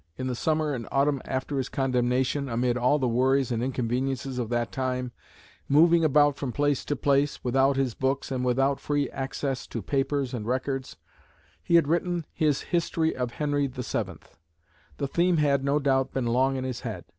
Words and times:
In 0.17 0.25
the 0.25 0.33
summer 0.33 0.73
and 0.73 0.87
autumn 0.91 1.21
after 1.25 1.59
his 1.59 1.69
condemnation, 1.69 2.49
amid 2.49 2.75
all 2.75 2.97
the 2.97 3.07
worries 3.07 3.51
and 3.51 3.61
inconveniences 3.61 4.39
of 4.39 4.49
that 4.49 4.71
time, 4.71 5.11
moving 5.69 6.03
about 6.03 6.37
from 6.37 6.51
place 6.51 6.83
to 6.85 6.95
place, 6.95 7.43
without 7.43 7.75
his 7.77 7.93
books, 7.93 8.31
and 8.31 8.43
without 8.43 8.79
free 8.79 9.11
access 9.11 9.67
to 9.67 9.83
papers 9.83 10.33
and 10.33 10.47
records, 10.47 10.97
he 11.61 11.75
had 11.75 11.87
written 11.87 12.25
his 12.33 12.61
History 12.61 13.15
of 13.15 13.33
Henry 13.33 13.67
VII. 13.67 14.13
The 14.97 15.07
theme 15.07 15.37
had, 15.37 15.63
no 15.63 15.77
doubt, 15.77 16.13
been 16.13 16.25
long 16.25 16.55
in 16.55 16.63
his 16.63 16.79
head. 16.79 17.05